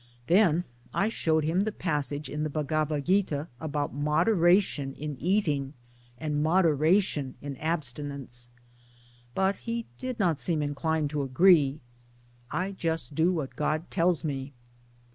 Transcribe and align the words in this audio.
Then 0.25 0.63
I 0.95 1.09
showed 1.09 1.43
him 1.43 1.59
the 1.61 1.71
passage 1.71 2.27
in 2.27 2.41
the 2.41 2.49
Bhagavat 2.49 3.05
Gita 3.05 3.49
about 3.59 3.93
moderation 3.93 4.95
ill 4.95 5.15
eating 5.19 5.75
and 6.17 6.41
moderation 6.41 7.35
in 7.39 7.55
abstinence; 7.57 8.49
but 9.35 9.57
he 9.57 9.85
did 9.99 10.17
not 10.19 10.39
seem 10.39 10.63
inclined 10.63 11.11
to 11.11 11.21
agree." 11.21 11.81
I 12.51 12.71
just 12.71 13.13
do 13.13 13.31
what 13.31 13.55
God 13.55 13.91
tells 13.91 14.23
me." 14.23 14.53